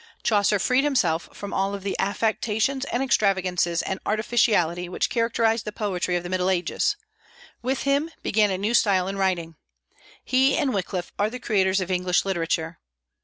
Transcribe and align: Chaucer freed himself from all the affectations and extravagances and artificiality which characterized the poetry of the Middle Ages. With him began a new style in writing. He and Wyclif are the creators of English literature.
Chaucer 0.23 0.57
freed 0.57 0.83
himself 0.83 1.29
from 1.31 1.53
all 1.53 1.77
the 1.77 1.95
affectations 1.99 2.85
and 2.85 3.03
extravagances 3.03 3.83
and 3.83 3.99
artificiality 4.03 4.89
which 4.89 5.11
characterized 5.11 5.63
the 5.63 5.71
poetry 5.71 6.15
of 6.15 6.23
the 6.23 6.29
Middle 6.29 6.49
Ages. 6.49 6.95
With 7.61 7.83
him 7.83 8.09
began 8.23 8.49
a 8.49 8.57
new 8.57 8.73
style 8.73 9.07
in 9.07 9.15
writing. 9.17 9.57
He 10.25 10.57
and 10.57 10.73
Wyclif 10.73 11.11
are 11.19 11.29
the 11.29 11.37
creators 11.37 11.79
of 11.81 11.91
English 11.91 12.25
literature. 12.25 12.79